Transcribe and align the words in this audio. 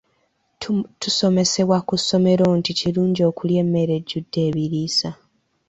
Tusomesebwa 1.01 1.77
ku 1.87 1.95
ssomero 2.01 2.45
nti 2.59 2.71
kirungi 2.79 3.21
okulya 3.29 3.59
emmere 3.65 3.91
ejjudde 3.99 4.39
ebiriisa. 4.49 5.09